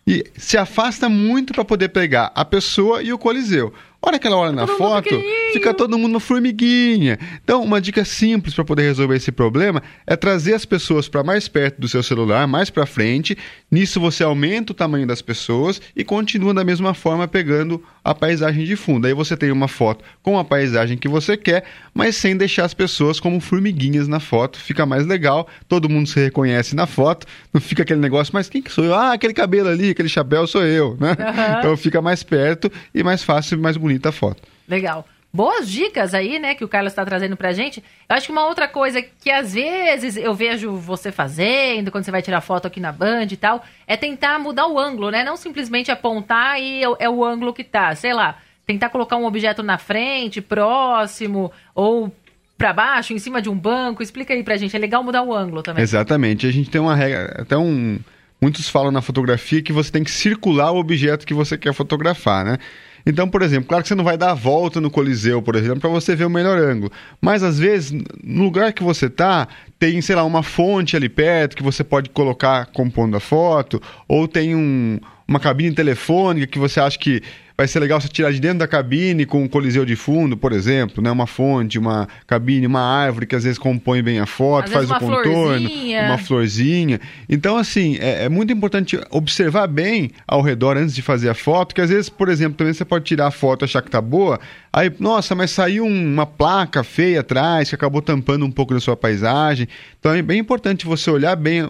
e 0.06 0.24
se 0.36 0.56
afasta 0.56 1.08
muito 1.08 1.52
para 1.52 1.64
poder 1.64 1.88
pegar 1.88 2.30
a 2.34 2.44
pessoa 2.44 3.02
e 3.02 3.12
o 3.12 3.18
Coliseu. 3.18 3.74
Hora 4.00 4.18
que 4.18 4.26
ela 4.26 4.36
olha 4.36 4.52
na 4.52 4.66
foto, 4.66 5.10
fica 5.52 5.74
todo 5.74 5.98
mundo 5.98 6.20
formiguinha. 6.20 7.18
Então, 7.42 7.62
uma 7.62 7.80
dica 7.80 8.04
simples 8.04 8.54
para 8.54 8.64
poder 8.64 8.82
resolver 8.82 9.16
esse 9.16 9.32
problema 9.32 9.82
é 10.06 10.14
trazer 10.14 10.54
as 10.54 10.64
pessoas 10.64 11.08
para 11.08 11.24
mais 11.24 11.48
perto 11.48 11.80
do 11.80 11.88
seu 11.88 12.02
celular, 12.02 12.46
mais 12.46 12.70
para 12.70 12.86
frente. 12.86 13.36
Nisso 13.70 13.98
você 13.98 14.22
aumenta 14.22 14.72
o 14.72 14.76
tamanho 14.76 15.06
das 15.06 15.20
pessoas 15.20 15.80
e 15.96 16.04
continua 16.04 16.54
da 16.54 16.62
mesma 16.62 16.94
forma 16.94 17.26
pegando 17.26 17.82
a 18.04 18.14
paisagem 18.14 18.64
de 18.64 18.76
fundo. 18.76 19.08
Aí 19.08 19.12
você 19.12 19.36
tem 19.36 19.50
uma 19.50 19.66
foto 19.66 20.04
com 20.22 20.38
a 20.38 20.44
paisagem 20.44 20.96
que 20.96 21.08
você 21.08 21.36
quer, 21.36 21.64
mas 21.92 22.14
sem 22.14 22.36
deixar 22.36 22.64
as 22.64 22.74
pessoas 22.74 23.18
como 23.18 23.40
formiguinhas 23.40 24.06
na 24.06 24.20
foto. 24.20 24.60
Fica 24.60 24.86
mais 24.86 25.04
legal, 25.04 25.48
todo 25.66 25.88
mundo 25.88 26.08
se 26.08 26.20
reconhece 26.20 26.76
na 26.76 26.86
foto, 26.86 27.26
não 27.52 27.60
fica 27.60 27.82
aquele 27.82 28.00
negócio, 28.00 28.32
mas 28.32 28.48
quem 28.48 28.62
que 28.62 28.70
sou 28.70 28.84
eu? 28.84 28.94
Ah, 28.94 29.12
aquele 29.14 29.34
cabelo 29.34 29.68
ali, 29.68 29.90
aquele 29.90 30.08
chapéu 30.08 30.46
sou 30.46 30.62
eu, 30.62 30.96
né? 31.00 31.16
Uhum. 31.18 31.58
Então 31.58 31.76
fica 31.76 32.00
mais 32.00 32.22
perto 32.22 32.70
e 32.94 33.02
mais 33.02 33.24
fácil, 33.24 33.58
mais 33.58 33.76
bonito 33.76 33.85
bonita 33.86 34.12
foto. 34.12 34.42
Legal. 34.68 35.06
Boas 35.32 35.68
dicas 35.68 36.14
aí, 36.14 36.38
né, 36.38 36.54
que 36.54 36.64
o 36.64 36.68
Carlos 36.68 36.92
está 36.92 37.04
trazendo 37.04 37.36
pra 37.36 37.52
gente. 37.52 37.84
Eu 38.08 38.16
acho 38.16 38.26
que 38.26 38.32
uma 38.32 38.46
outra 38.46 38.66
coisa 38.66 39.02
que 39.02 39.30
às 39.30 39.52
vezes 39.52 40.16
eu 40.16 40.34
vejo 40.34 40.74
você 40.76 41.12
fazendo, 41.12 41.90
quando 41.90 42.04
você 42.04 42.10
vai 42.10 42.22
tirar 42.22 42.40
foto 42.40 42.66
aqui 42.66 42.80
na 42.80 42.90
Band 42.90 43.26
e 43.30 43.36
tal, 43.36 43.62
é 43.86 43.98
tentar 43.98 44.38
mudar 44.38 44.66
o 44.66 44.78
ângulo, 44.78 45.10
né? 45.10 45.22
Não 45.22 45.36
simplesmente 45.36 45.90
apontar 45.90 46.58
e 46.58 46.82
é 46.98 47.08
o 47.08 47.22
ângulo 47.22 47.52
que 47.52 47.62
tá. 47.62 47.94
Sei 47.94 48.14
lá, 48.14 48.38
tentar 48.66 48.88
colocar 48.88 49.16
um 49.16 49.26
objeto 49.26 49.62
na 49.62 49.76
frente, 49.76 50.40
próximo, 50.40 51.52
ou 51.74 52.10
para 52.56 52.72
baixo, 52.72 53.12
em 53.12 53.18
cima 53.18 53.42
de 53.42 53.50
um 53.50 53.58
banco. 53.58 54.02
Explica 54.02 54.32
aí 54.32 54.42
pra 54.42 54.56
gente. 54.56 54.74
É 54.74 54.78
legal 54.78 55.04
mudar 55.04 55.22
o 55.22 55.34
ângulo 55.34 55.62
também. 55.62 55.82
Exatamente. 55.82 56.46
A 56.46 56.50
gente 56.50 56.70
tem 56.70 56.80
uma 56.80 56.94
regra, 56.94 57.42
até 57.42 57.58
um. 57.58 57.98
Muitos 58.40 58.68
falam 58.68 58.90
na 58.90 59.00
fotografia 59.00 59.62
que 59.62 59.72
você 59.72 59.90
tem 59.90 60.04
que 60.04 60.10
circular 60.10 60.70
o 60.70 60.78
objeto 60.78 61.26
que 61.26 61.34
você 61.34 61.56
quer 61.56 61.72
fotografar, 61.72 62.44
né? 62.44 62.58
Então, 63.06 63.28
por 63.28 63.40
exemplo, 63.40 63.68
claro 63.68 63.84
que 63.84 63.88
você 63.88 63.94
não 63.94 64.02
vai 64.02 64.18
dar 64.18 64.32
a 64.32 64.34
volta 64.34 64.80
no 64.80 64.90
Coliseu, 64.90 65.40
por 65.40 65.54
exemplo, 65.54 65.80
para 65.80 65.90
você 65.90 66.16
ver 66.16 66.24
o 66.24 66.30
melhor 66.30 66.58
ângulo. 66.58 66.90
Mas 67.20 67.44
às 67.44 67.56
vezes, 67.56 67.92
no 68.22 68.42
lugar 68.42 68.72
que 68.72 68.82
você 68.82 69.06
está, 69.06 69.46
tem, 69.78 70.00
sei 70.02 70.16
lá, 70.16 70.24
uma 70.24 70.42
fonte 70.42 70.96
ali 70.96 71.08
perto 71.08 71.56
que 71.56 71.62
você 71.62 71.84
pode 71.84 72.10
colocar 72.10 72.66
compondo 72.66 73.16
a 73.16 73.20
foto, 73.20 73.80
ou 74.08 74.26
tem 74.26 74.56
um, 74.56 74.98
uma 75.26 75.38
cabine 75.38 75.72
telefônica 75.72 76.48
que 76.48 76.58
você 76.58 76.80
acha 76.80 76.98
que 76.98 77.22
vai 77.56 77.66
ser 77.66 77.80
legal 77.80 78.00
você 78.00 78.08
tirar 78.08 78.32
de 78.32 78.38
dentro 78.38 78.58
da 78.58 78.68
cabine 78.68 79.24
com 79.24 79.42
um 79.42 79.48
coliseu 79.48 79.84
de 79.86 79.96
fundo, 79.96 80.36
por 80.36 80.52
exemplo, 80.52 81.02
né? 81.02 81.10
Uma 81.10 81.26
fonte, 81.26 81.78
uma 81.78 82.06
cabine, 82.26 82.66
uma 82.66 82.80
árvore 82.80 83.26
que 83.26 83.34
às 83.34 83.44
vezes 83.44 83.58
compõe 83.58 84.02
bem 84.02 84.20
a 84.20 84.26
foto, 84.26 84.66
às 84.66 84.72
faz 84.72 84.90
o 84.90 84.94
contorno, 84.94 85.68
florzinha. 85.68 86.02
uma 86.04 86.18
florzinha. 86.18 87.00
Então, 87.28 87.56
assim, 87.56 87.96
é, 87.98 88.24
é, 88.24 88.28
muito 88.28 88.52
importante 88.52 89.00
observar 89.10 89.66
bem 89.66 90.10
ao 90.26 90.42
redor 90.42 90.76
antes 90.76 90.94
de 90.94 91.00
fazer 91.00 91.30
a 91.30 91.34
foto, 91.34 91.74
que 91.74 91.80
às 91.80 91.88
vezes, 91.88 92.10
por 92.10 92.28
exemplo, 92.28 92.58
também 92.58 92.74
você 92.74 92.84
pode 92.84 93.04
tirar 93.06 93.28
a 93.28 93.30
foto 93.30 93.64
achar 93.64 93.80
que 93.80 93.90
tá 93.90 94.02
boa, 94.02 94.38
aí, 94.70 94.92
nossa, 94.98 95.34
mas 95.34 95.50
saiu 95.50 95.86
uma 95.86 96.26
placa 96.26 96.84
feia 96.84 97.20
atrás 97.20 97.70
que 97.70 97.74
acabou 97.74 98.02
tampando 98.02 98.44
um 98.44 98.50
pouco 98.50 98.74
da 98.74 98.80
sua 98.80 98.96
paisagem. 98.96 99.66
Então 99.98 100.12
é 100.12 100.20
bem 100.20 100.38
importante 100.38 100.84
você 100.84 101.10
olhar 101.10 101.34
bem 101.36 101.66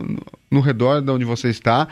no 0.51 0.61
redor 0.61 1.01
de 1.01 1.11
onde 1.11 1.25
você 1.25 1.49
está 1.49 1.87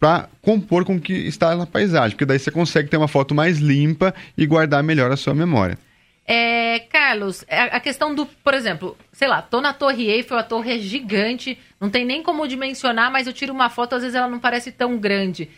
para 0.00 0.30
compor 0.40 0.84
com 0.84 0.96
o 0.96 1.00
que 1.00 1.12
está 1.12 1.54
na 1.54 1.66
paisagem, 1.66 2.12
porque 2.12 2.24
daí 2.24 2.38
você 2.38 2.50
consegue 2.50 2.88
ter 2.88 2.96
uma 2.96 3.06
foto 3.06 3.34
mais 3.34 3.58
limpa 3.58 4.14
e 4.36 4.46
guardar 4.46 4.82
melhor 4.82 5.12
a 5.12 5.16
sua 5.16 5.34
memória. 5.34 5.78
É, 6.26 6.78
Carlos, 6.90 7.44
é, 7.46 7.62
a 7.62 7.80
questão 7.80 8.14
do, 8.14 8.24
por 8.24 8.54
exemplo, 8.54 8.96
sei 9.12 9.28
lá, 9.28 9.42
tô 9.42 9.60
na 9.60 9.74
Torre 9.74 10.08
Eiffel, 10.08 10.38
a 10.38 10.42
torre 10.42 10.72
é 10.72 10.78
gigante, 10.78 11.58
não 11.80 11.90
tem 11.90 12.04
nem 12.04 12.22
como 12.22 12.46
dimensionar, 12.48 13.10
mas 13.12 13.26
eu 13.26 13.32
tiro 13.32 13.52
uma 13.52 13.68
foto, 13.68 13.94
às 13.96 14.02
vezes 14.02 14.14
ela 14.14 14.28
não 14.28 14.38
parece 14.38 14.72
tão 14.72 14.96
grande 14.96 15.50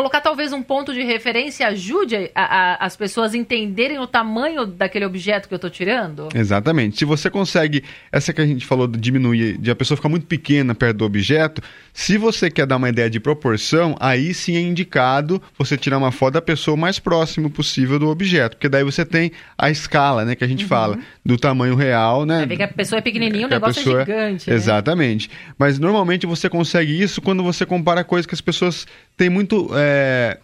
colocar 0.00 0.22
talvez 0.22 0.50
um 0.50 0.62
ponto 0.62 0.94
de 0.94 1.02
referência 1.02 1.66
ajude 1.66 2.30
a, 2.34 2.42
a, 2.42 2.86
as 2.86 2.96
pessoas 2.96 3.34
entenderem 3.34 3.98
o 3.98 4.06
tamanho 4.06 4.64
daquele 4.64 5.04
objeto 5.04 5.46
que 5.46 5.52
eu 5.52 5.56
estou 5.56 5.68
tirando? 5.68 6.30
Exatamente. 6.34 6.96
Se 6.96 7.04
você 7.04 7.28
consegue, 7.28 7.84
essa 8.10 8.32
que 8.32 8.40
a 8.40 8.46
gente 8.46 8.64
falou 8.64 8.86
de 8.86 8.98
diminuir, 8.98 9.58
de 9.58 9.70
a 9.70 9.76
pessoa 9.76 9.96
ficar 9.96 10.08
muito 10.08 10.24
pequena 10.24 10.74
perto 10.74 10.96
do 10.96 11.04
objeto, 11.04 11.62
se 11.92 12.16
você 12.16 12.50
quer 12.50 12.66
dar 12.66 12.76
uma 12.76 12.88
ideia 12.88 13.10
de 13.10 13.20
proporção, 13.20 13.94
aí 14.00 14.32
sim 14.32 14.56
é 14.56 14.60
indicado 14.60 15.42
você 15.58 15.76
tirar 15.76 15.98
uma 15.98 16.10
foto 16.10 16.34
da 16.34 16.42
pessoa 16.42 16.78
mais 16.78 16.98
próximo 16.98 17.50
possível 17.50 17.98
do 17.98 18.08
objeto, 18.08 18.56
porque 18.56 18.70
daí 18.70 18.82
você 18.82 19.04
tem 19.04 19.32
a 19.58 19.70
escala, 19.70 20.24
né, 20.24 20.34
que 20.34 20.44
a 20.44 20.48
gente 20.48 20.62
uhum. 20.62 20.68
fala, 20.68 20.98
do 21.22 21.36
tamanho 21.36 21.74
real, 21.74 22.24
né? 22.24 22.38
Vai 22.38 22.46
ver 22.46 22.56
que 22.56 22.62
a 22.62 22.68
pessoa 22.68 23.00
é 23.00 23.02
pequenininha, 23.02 23.46
o 23.46 23.50
negócio 23.50 23.80
é 23.80 23.84
pessoa... 23.84 24.00
é 24.00 24.04
gigante. 24.06 24.48
Né? 24.48 24.56
Exatamente. 24.56 25.30
Mas 25.58 25.78
normalmente 25.78 26.26
você 26.26 26.48
consegue 26.48 26.98
isso 26.98 27.20
quando 27.20 27.42
você 27.42 27.66
compara 27.66 28.02
coisas 28.02 28.24
que 28.24 28.34
as 28.34 28.40
pessoas 28.40 28.86
têm 29.20 29.28
muito. 29.28 29.68
É, 29.76 29.89
é, 29.90 30.38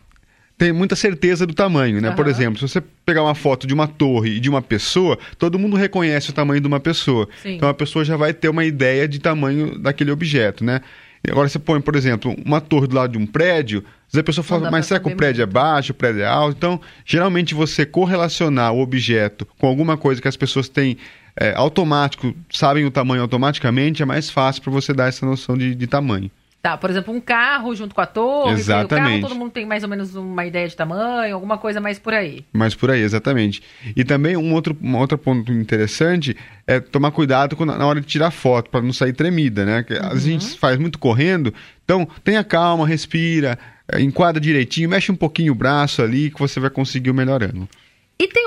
tem 0.59 0.73
muita 0.73 0.97
certeza 0.97 1.47
do 1.47 1.55
tamanho, 1.55 2.01
né? 2.01 2.11
Uhum. 2.11 2.17
Por 2.17 2.27
exemplo, 2.27 2.59
se 2.59 2.69
você 2.69 2.83
pegar 3.05 3.23
uma 3.23 3.35
foto 3.35 3.67
de 3.67 3.75
uma 3.75 3.87
torre 3.87 4.37
e 4.37 4.41
de 4.41 4.49
uma 4.49 4.63
pessoa, 4.63 5.19
todo 5.39 5.59
mundo 5.59 5.77
reconhece 5.77 6.31
o 6.31 6.33
tamanho 6.33 6.61
de 6.61 6.67
uma 6.67 6.81
pessoa. 6.81 7.29
Sim. 7.43 7.57
Então 7.57 7.69
a 7.69 7.75
pessoa 7.75 8.05
já 8.05 8.17
vai 8.17 8.33
ter 8.33 8.49
uma 8.49 8.65
ideia 8.65 9.07
de 9.07 9.19
tamanho 9.19 9.79
daquele 9.79 10.11
objeto, 10.11 10.65
né? 10.65 10.81
Agora 11.29 11.49
você 11.49 11.59
põe, 11.59 11.81
por 11.81 11.97
exemplo, 11.97 12.35
uma 12.45 12.61
torre 12.61 12.87
do 12.87 12.95
lado 12.95 13.13
de 13.13 13.19
um 13.19 13.27
prédio, 13.27 13.83
a 14.15 14.23
pessoa 14.23 14.45
fala, 14.45 14.71
mas 14.71 14.87
será 14.87 15.01
que 15.01 15.09
o 15.09 15.17
prédio 15.17 15.43
é 15.43 15.47
muito. 15.47 15.57
é 15.57 15.61
baixo, 15.61 15.93
o 15.93 15.95
prédio 15.95 16.23
é 16.23 16.27
alto? 16.27 16.57
Então, 16.57 16.81
geralmente 17.05 17.55
você 17.55 17.85
correlacionar 17.85 18.73
o 18.73 18.81
objeto 18.81 19.47
com 19.59 19.67
alguma 19.67 19.97
coisa 19.97 20.23
que 20.23 20.29
as 20.29 20.37
pessoas 20.37 20.69
têm 20.69 20.97
é, 21.37 21.53
automático, 21.55 22.35
sabem 22.51 22.85
o 22.85 22.91
tamanho 22.91 23.23
automaticamente, 23.23 24.03
é 24.03 24.07
mais 24.07 24.31
fácil 24.31 24.63
para 24.63 24.73
você 24.73 24.95
dar 24.95 25.09
essa 25.09 25.27
noção 25.27 25.59
de, 25.59 25.75
de 25.75 25.87
tamanho. 25.87 26.31
Tá, 26.67 26.77
por 26.77 26.91
exemplo, 26.91 27.15
um 27.15 27.21
carro 27.21 27.77
junto 27.77 27.95
com 27.95 28.01
a 28.01 28.07
torre. 28.07 28.55
Exatamente. 28.55 29.19
O 29.19 29.21
carro, 29.21 29.21
todo 29.29 29.39
mundo 29.39 29.53
tem 29.53 29.65
mais 29.65 29.85
ou 29.85 29.89
menos 29.89 30.17
uma 30.17 30.45
ideia 30.45 30.67
de 30.67 30.75
tamanho, 30.75 31.33
alguma 31.33 31.57
coisa 31.59 31.81
mais 31.81 31.97
por 31.97 32.13
aí. 32.13 32.45
Mais 32.53 32.75
por 32.75 32.91
aí, 32.91 33.03
exatamente. 33.03 33.63
E 33.95 34.03
também 34.03 34.37
um 34.37 34.53
outro, 34.53 34.77
um 34.83 34.97
outro 34.97 35.17
ponto 35.17 35.53
interessante 35.53 36.37
é 36.67 36.81
tomar 36.81 37.13
cuidado 37.13 37.57
na 37.65 37.87
hora 37.87 38.01
de 38.01 38.07
tirar 38.09 38.33
foto, 38.33 38.69
para 38.69 38.83
não 38.83 38.93
sair 38.93 39.13
tremida, 39.13 39.65
né? 39.65 39.87
Uhum. 39.89 40.09
a 40.11 40.17
gente 40.17 40.59
faz 40.59 40.77
muito 40.77 40.99
correndo, 40.99 41.55
então 41.85 42.09
tenha 42.25 42.43
calma, 42.43 42.85
respira, 42.85 43.57
enquadra 43.97 44.41
direitinho, 44.41 44.89
mexe 44.89 45.13
um 45.13 45.17
pouquinho 45.17 45.53
o 45.53 45.55
braço 45.55 46.03
ali 46.03 46.33
que 46.33 46.41
você 46.41 46.59
vai 46.59 46.71
conseguir 46.71 47.11
o 47.11 47.15
melhor 47.15 47.45
ângulo. 47.45 47.69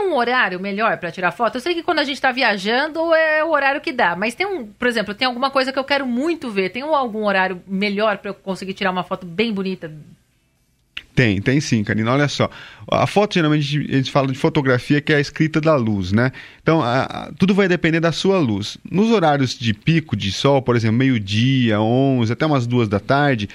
Um 0.09 0.15
horário 0.15 0.59
melhor 0.59 0.97
para 0.97 1.11
tirar 1.11 1.31
foto? 1.31 1.55
Eu 1.55 1.61
sei 1.61 1.75
que 1.75 1.83
quando 1.83 1.99
a 1.99 2.03
gente 2.03 2.15
está 2.15 2.31
viajando 2.31 3.13
é 3.13 3.43
o 3.43 3.51
horário 3.51 3.79
que 3.79 3.91
dá, 3.91 4.15
mas 4.15 4.33
tem 4.33 4.47
um, 4.47 4.65
por 4.65 4.87
exemplo, 4.87 5.13
tem 5.13 5.27
alguma 5.27 5.51
coisa 5.51 5.71
que 5.71 5.77
eu 5.77 5.83
quero 5.83 6.05
muito 6.05 6.49
ver. 6.49 6.69
Tem 6.69 6.81
algum 6.81 7.25
horário 7.25 7.61
melhor 7.67 8.17
para 8.17 8.31
eu 8.31 8.33
conseguir 8.33 8.73
tirar 8.73 8.91
uma 8.91 9.03
foto 9.03 9.25
bem 9.25 9.53
bonita? 9.53 9.91
Tem, 11.19 11.41
tem 11.41 11.59
sim, 11.59 11.83
Karina. 11.83 12.13
Olha 12.13 12.29
só. 12.29 12.49
A 12.89 13.05
foto, 13.05 13.33
geralmente, 13.33 13.77
a 13.91 13.97
gente 13.97 14.09
fala 14.09 14.27
de 14.27 14.37
fotografia 14.37 15.01
que 15.01 15.11
é 15.11 15.17
a 15.17 15.19
escrita 15.19 15.59
da 15.59 15.75
luz, 15.75 16.13
né? 16.13 16.31
Então, 16.61 16.81
a, 16.81 17.01
a, 17.03 17.31
tudo 17.37 17.53
vai 17.53 17.67
depender 17.67 17.99
da 17.99 18.13
sua 18.13 18.39
luz. 18.39 18.77
Nos 18.89 19.11
horários 19.11 19.57
de 19.57 19.73
pico 19.73 20.15
de 20.15 20.31
sol, 20.31 20.61
por 20.61 20.77
exemplo, 20.77 20.97
meio-dia, 20.97 21.81
11, 21.81 22.31
até 22.31 22.45
umas 22.45 22.65
duas 22.65 22.87
da 22.87 23.01
tarde, 23.01 23.49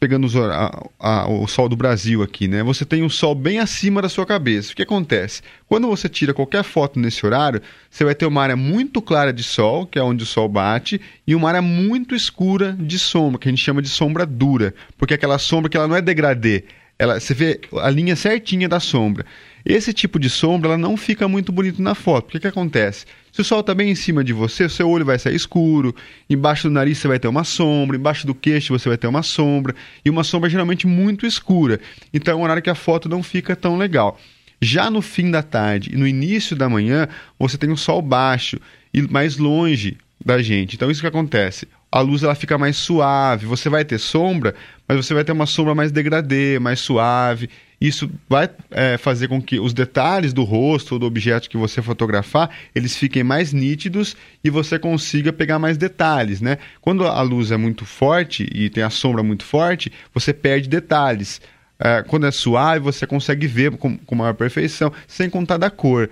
pegando 0.00 0.26
os, 0.26 0.36
a, 0.36 0.88
a, 0.98 1.28
o 1.28 1.46
sol 1.46 1.68
do 1.68 1.76
Brasil 1.76 2.22
aqui, 2.22 2.48
né? 2.48 2.62
Você 2.62 2.84
tem 2.84 3.02
um 3.02 3.08
sol 3.08 3.34
bem 3.34 3.58
acima 3.58 4.02
da 4.02 4.08
sua 4.08 4.26
cabeça. 4.26 4.72
O 4.72 4.76
que 4.76 4.82
acontece? 4.82 5.42
Quando 5.66 5.86
você 5.86 6.08
tira 6.08 6.34
qualquer 6.34 6.62
foto 6.62 6.98
nesse 6.98 7.24
horário, 7.24 7.62
você 7.90 8.04
vai 8.04 8.14
ter 8.14 8.26
uma 8.26 8.42
área 8.42 8.56
muito 8.56 9.00
clara 9.00 9.32
de 9.32 9.42
sol, 9.42 9.86
que 9.86 9.98
é 9.98 10.02
onde 10.02 10.22
o 10.24 10.26
sol 10.26 10.48
bate, 10.48 11.00
e 11.26 11.34
uma 11.34 11.48
área 11.48 11.62
muito 11.62 12.14
escura 12.14 12.76
de 12.78 12.98
sombra, 12.98 13.38
que 13.38 13.48
a 13.48 13.52
gente 13.52 13.64
chama 13.64 13.82
de 13.82 13.88
sombra 13.88 14.24
dura, 14.24 14.74
porque 14.96 15.14
é 15.14 15.16
aquela 15.16 15.38
sombra 15.38 15.70
que 15.70 15.76
ela 15.76 15.88
não 15.88 15.96
é 15.96 16.02
degradê, 16.02 16.64
ela, 16.98 17.20
você 17.20 17.32
vê 17.32 17.60
a 17.80 17.88
linha 17.88 18.16
certinha 18.16 18.68
da 18.68 18.80
sombra. 18.80 19.24
Esse 19.64 19.92
tipo 19.92 20.18
de 20.18 20.28
sombra 20.28 20.70
ela 20.70 20.78
não 20.78 20.96
fica 20.96 21.28
muito 21.28 21.52
bonito 21.52 21.80
na 21.80 21.94
foto. 21.94 22.28
O 22.28 22.30
que, 22.30 22.40
que 22.40 22.46
acontece? 22.46 23.06
Se 23.32 23.40
o 23.40 23.44
sol 23.44 23.60
está 23.60 23.72
bem 23.74 23.90
em 23.90 23.94
cima 23.94 24.24
de 24.24 24.32
você, 24.32 24.64
o 24.64 24.70
seu 24.70 24.88
olho 24.88 25.04
vai 25.04 25.18
sair 25.18 25.36
escuro, 25.36 25.94
embaixo 26.28 26.68
do 26.68 26.74
nariz 26.74 26.98
você 26.98 27.06
vai 27.06 27.18
ter 27.18 27.28
uma 27.28 27.44
sombra, 27.44 27.96
embaixo 27.96 28.26
do 28.26 28.34
queixo 28.34 28.76
você 28.76 28.88
vai 28.88 28.98
ter 28.98 29.06
uma 29.06 29.22
sombra, 29.22 29.76
e 30.04 30.10
uma 30.10 30.24
sombra 30.24 30.50
geralmente 30.50 30.86
muito 30.86 31.24
escura. 31.24 31.78
Então 32.12 32.34
é 32.34 32.36
um 32.36 32.42
horário 32.42 32.62
que 32.62 32.70
a 32.70 32.74
foto 32.74 33.08
não 33.08 33.22
fica 33.22 33.54
tão 33.54 33.76
legal. 33.76 34.18
Já 34.60 34.90
no 34.90 35.00
fim 35.00 35.30
da 35.30 35.42
tarde 35.42 35.90
e 35.92 35.96
no 35.96 36.06
início 36.06 36.56
da 36.56 36.68
manhã, 36.68 37.06
você 37.38 37.56
tem 37.56 37.70
um 37.70 37.76
sol 37.76 38.02
baixo 38.02 38.58
e 38.92 39.02
mais 39.02 39.36
longe 39.36 39.96
da 40.24 40.42
gente. 40.42 40.76
Então 40.76 40.90
isso 40.90 41.00
que 41.00 41.06
acontece. 41.06 41.68
A 41.90 42.00
luz 42.00 42.22
ela 42.22 42.34
fica 42.34 42.58
mais 42.58 42.76
suave, 42.76 43.46
você 43.46 43.68
vai 43.70 43.84
ter 43.84 43.98
sombra, 43.98 44.54
mas 44.86 44.98
você 44.98 45.14
vai 45.14 45.24
ter 45.24 45.32
uma 45.32 45.46
sombra 45.46 45.74
mais 45.74 45.90
degradê, 45.90 46.58
mais 46.58 46.80
suave. 46.80 47.48
Isso 47.80 48.10
vai 48.28 48.50
é, 48.70 48.98
fazer 48.98 49.28
com 49.28 49.40
que 49.40 49.58
os 49.58 49.72
detalhes 49.72 50.32
do 50.32 50.42
rosto 50.42 50.92
ou 50.92 50.98
do 50.98 51.06
objeto 51.06 51.48
que 51.48 51.56
você 51.56 51.80
fotografar, 51.80 52.50
eles 52.74 52.96
fiquem 52.96 53.22
mais 53.22 53.52
nítidos 53.52 54.16
e 54.42 54.50
você 54.50 54.78
consiga 54.78 55.32
pegar 55.32 55.58
mais 55.58 55.78
detalhes, 55.78 56.40
né? 56.40 56.58
Quando 56.80 57.06
a 57.06 57.22
luz 57.22 57.52
é 57.52 57.56
muito 57.56 57.84
forte 57.86 58.48
e 58.52 58.68
tem 58.68 58.82
a 58.82 58.90
sombra 58.90 59.22
muito 59.22 59.44
forte, 59.44 59.92
você 60.12 60.34
perde 60.34 60.68
detalhes. 60.68 61.40
É, 61.78 62.02
quando 62.02 62.26
é 62.26 62.30
suave, 62.32 62.80
você 62.80 63.06
consegue 63.06 63.46
ver 63.46 63.76
com, 63.76 63.96
com 63.96 64.14
maior 64.16 64.34
perfeição, 64.34 64.92
sem 65.06 65.30
contar 65.30 65.56
da 65.56 65.70
cor. 65.70 66.10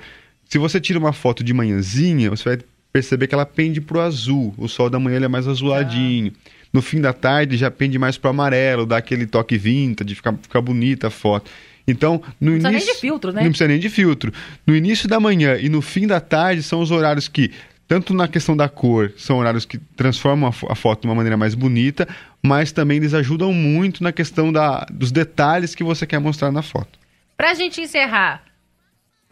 Se 0.48 0.58
você 0.58 0.80
tira 0.80 0.98
uma 0.98 1.12
foto 1.12 1.42
de 1.42 1.52
manhãzinha, 1.52 2.30
você 2.30 2.44
vai 2.44 2.58
perceber 2.96 3.26
que 3.26 3.34
ela 3.34 3.44
pende 3.44 3.78
para 3.78 3.98
o 3.98 4.00
azul. 4.00 4.54
O 4.56 4.66
sol 4.68 4.88
da 4.88 4.98
manhã 4.98 5.22
é 5.22 5.28
mais 5.28 5.46
azuladinho. 5.46 6.32
Ah. 6.34 6.50
No 6.72 6.80
fim 6.80 6.98
da 6.98 7.12
tarde 7.12 7.54
já 7.58 7.70
pende 7.70 7.98
mais 7.98 8.16
para 8.16 8.28
o 8.28 8.30
amarelo, 8.30 8.86
dá 8.86 8.96
aquele 8.96 9.26
toque 9.26 9.58
vintage, 9.58 10.14
fica, 10.14 10.32
fica 10.40 10.60
bonita 10.62 11.08
a 11.08 11.10
foto. 11.10 11.50
Então, 11.86 12.22
no 12.40 12.52
não 12.52 12.56
início. 12.56 12.62
Não 12.62 12.70
precisa 12.70 12.86
nem 12.86 12.94
de 12.94 13.00
filtro, 13.00 13.32
né? 13.32 13.42
Não 13.42 13.48
precisa 13.50 13.68
nem 13.68 13.78
de 13.78 13.88
filtro. 13.90 14.32
No 14.66 14.74
início 14.74 15.06
da 15.06 15.20
manhã 15.20 15.58
e 15.60 15.68
no 15.68 15.82
fim 15.82 16.06
da 16.06 16.20
tarde 16.20 16.62
são 16.62 16.80
os 16.80 16.90
horários 16.90 17.28
que, 17.28 17.50
tanto 17.86 18.14
na 18.14 18.26
questão 18.26 18.56
da 18.56 18.66
cor, 18.66 19.12
são 19.18 19.36
horários 19.38 19.66
que 19.66 19.76
transformam 19.94 20.48
a, 20.48 20.74
foto 20.74 21.02
de 21.02 21.06
uma 21.06 21.14
maneira 21.14 21.36
mais 21.36 21.54
bonita, 21.54 22.08
mas 22.42 22.72
também 22.72 22.96
eles 22.96 23.12
ajudam 23.12 23.52
muito 23.52 24.02
na 24.02 24.10
questão 24.10 24.50
da, 24.50 24.86
dos 24.90 25.12
detalhes 25.12 25.74
que 25.74 25.84
você 25.84 26.06
quer 26.06 26.18
mostrar 26.18 26.50
na 26.50 26.62
foto. 26.62 26.98
Para 27.36 27.50
a 27.50 27.54
gente 27.54 27.78
encerrar, 27.78 28.42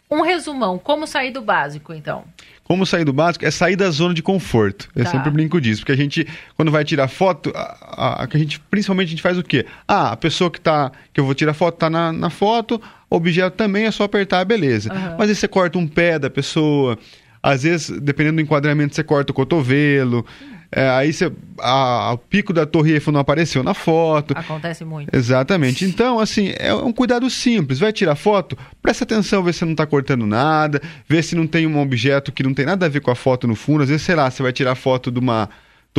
um 0.09 0.21
resumão, 0.21 0.77
como 0.77 1.07
sair 1.07 1.31
do 1.31 1.41
básico, 1.41 1.93
então? 1.93 2.23
Como 2.63 2.85
sair 2.85 3.03
do 3.03 3.13
básico 3.13 3.45
é 3.45 3.51
sair 3.51 3.75
da 3.75 3.89
zona 3.89 4.13
de 4.13 4.21
conforto. 4.21 4.89
Eu 4.95 5.03
tá. 5.03 5.11
sempre 5.11 5.29
brinco 5.29 5.59
disso, 5.59 5.81
porque 5.81 5.91
a 5.91 5.95
gente, 5.95 6.27
quando 6.55 6.71
vai 6.71 6.83
tirar 6.83 7.07
foto, 7.07 7.51
a, 7.55 7.77
a, 7.81 8.23
a, 8.23 8.37
gente, 8.37 8.59
principalmente 8.59 9.07
a 9.07 9.11
gente 9.11 9.21
faz 9.21 9.37
o 9.37 9.43
quê? 9.43 9.65
Ah, 9.87 10.11
a 10.11 10.17
pessoa 10.17 10.49
que 10.49 10.59
tá, 10.59 10.91
que 11.13 11.19
eu 11.19 11.25
vou 11.25 11.33
tirar 11.33 11.53
foto 11.53 11.77
tá 11.77 11.89
na, 11.89 12.11
na 12.11 12.29
foto, 12.29 12.81
o 13.09 13.15
objeto 13.15 13.55
também 13.55 13.85
é 13.85 13.91
só 13.91 14.03
apertar, 14.03 14.43
beleza. 14.45 14.91
Uhum. 14.91 15.15
Mas 15.17 15.29
aí 15.29 15.35
você 15.35 15.47
corta 15.47 15.77
um 15.77 15.87
pé 15.87 16.17
da 16.17 16.29
pessoa, 16.29 16.97
às 17.41 17.63
vezes, 17.63 17.89
dependendo 17.99 18.37
do 18.37 18.41
enquadramento, 18.41 18.95
você 18.95 19.03
corta 19.03 19.31
o 19.31 19.35
cotovelo. 19.35 20.25
É, 20.71 20.89
aí 20.89 21.13
você, 21.13 21.31
a, 21.59 22.13
o 22.13 22.17
pico 22.17 22.51
da 22.51 22.65
Torre 22.65 22.93
Eiffel 22.93 23.13
não 23.13 23.19
apareceu 23.19 23.63
na 23.63 23.73
foto. 23.73 24.33
Acontece 24.37 24.83
muito. 24.83 25.15
Exatamente. 25.15 25.85
Então, 25.85 26.19
assim, 26.19 26.53
é 26.57 26.73
um 26.73 26.91
cuidado 26.91 27.29
simples. 27.29 27.79
Vai 27.79 27.93
tirar 27.93 28.15
foto, 28.15 28.57
presta 28.81 29.03
atenção, 29.03 29.43
vê 29.43 29.53
se 29.53 29.59
você 29.59 29.65
não 29.65 29.71
está 29.71 29.85
cortando 29.85 30.25
nada, 30.25 30.81
vê 31.07 31.21
se 31.21 31.35
não 31.35 31.47
tem 31.47 31.65
um 31.65 31.79
objeto 31.79 32.31
que 32.31 32.43
não 32.43 32.53
tem 32.53 32.65
nada 32.65 32.85
a 32.85 32.89
ver 32.89 33.01
com 33.01 33.11
a 33.11 33.15
foto 33.15 33.47
no 33.47 33.55
fundo. 33.55 33.83
Às 33.83 33.89
vezes, 33.89 34.03
sei 34.03 34.15
lá, 34.15 34.29
você 34.29 34.43
vai 34.43 34.51
tirar 34.51 34.75
foto 34.75 35.11
de 35.11 35.19
uma 35.19 35.49